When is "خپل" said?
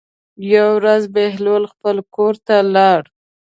1.73-1.95